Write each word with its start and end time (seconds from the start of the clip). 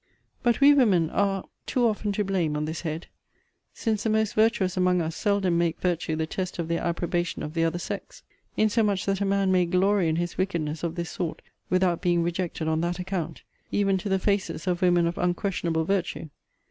But 0.41 0.61
we 0.61 0.73
women 0.73 1.11
are 1.11 1.45
too 1.67 1.85
often 1.85 2.11
to 2.13 2.23
blame 2.23 2.57
on 2.57 2.65
this 2.65 2.81
head; 2.81 3.05
since 3.71 4.01
the 4.01 4.09
most 4.09 4.33
virtuous 4.33 4.75
among 4.75 4.99
us 4.99 5.15
seldom 5.15 5.59
make 5.59 5.79
virtue 5.79 6.15
the 6.15 6.25
test 6.25 6.57
of 6.57 6.67
their 6.67 6.81
approbation 6.81 7.43
of 7.43 7.53
the 7.53 7.63
other 7.63 7.77
sex; 7.77 8.23
insomuch 8.57 9.05
that 9.05 9.21
a 9.21 9.25
man 9.25 9.51
may 9.51 9.67
glory 9.67 10.07
in 10.09 10.15
his 10.15 10.39
wickedness 10.39 10.81
of 10.81 10.95
this 10.95 11.11
sort 11.11 11.43
without 11.69 12.01
being 12.01 12.23
rejected 12.23 12.67
on 12.67 12.81
that 12.81 12.97
account, 12.97 13.43
even 13.71 13.95
to 13.99 14.09
the 14.09 14.17
faces 14.17 14.65
of 14.65 14.81
women 14.81 15.05
of 15.05 15.19
unquestionable 15.19 15.85
virtue. 15.85 16.29